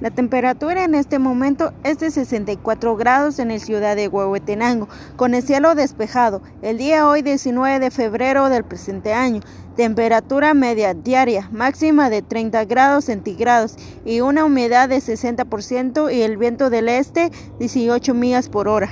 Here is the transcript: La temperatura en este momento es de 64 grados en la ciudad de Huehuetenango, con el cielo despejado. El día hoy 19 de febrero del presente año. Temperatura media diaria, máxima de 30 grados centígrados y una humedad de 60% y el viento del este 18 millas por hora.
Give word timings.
La 0.00 0.12
temperatura 0.12 0.84
en 0.84 0.94
este 0.94 1.18
momento 1.18 1.72
es 1.82 1.98
de 1.98 2.12
64 2.12 2.96
grados 2.96 3.40
en 3.40 3.48
la 3.48 3.58
ciudad 3.58 3.96
de 3.96 4.06
Huehuetenango, 4.06 4.88
con 5.16 5.34
el 5.34 5.42
cielo 5.42 5.74
despejado. 5.74 6.40
El 6.62 6.78
día 6.78 7.08
hoy 7.08 7.22
19 7.22 7.80
de 7.80 7.90
febrero 7.90 8.48
del 8.48 8.62
presente 8.62 9.12
año. 9.12 9.40
Temperatura 9.76 10.54
media 10.54 10.94
diaria, 10.94 11.48
máxima 11.50 12.10
de 12.10 12.22
30 12.22 12.64
grados 12.66 13.06
centígrados 13.06 13.74
y 14.04 14.20
una 14.20 14.44
humedad 14.44 14.88
de 14.88 14.98
60% 14.98 16.14
y 16.14 16.22
el 16.22 16.36
viento 16.36 16.70
del 16.70 16.88
este 16.88 17.32
18 17.58 18.14
millas 18.14 18.48
por 18.48 18.68
hora. 18.68 18.90